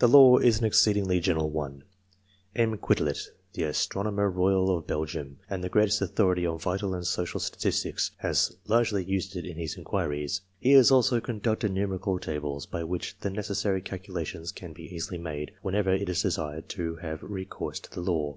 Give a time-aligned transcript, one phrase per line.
[0.00, 1.84] The law is an exceedingly general one.
[2.54, 2.76] M.
[2.76, 8.10] Quetelet, the Astronomer Royal of Belgium, and the greatest authority on vital and social statistics,
[8.18, 10.42] has largely used it in his inquiries.
[10.58, 15.52] He has also constructed numerical tables, by which the necessary calculations can be easily made,
[15.62, 18.36] whenever it is desired to have recourse to the law.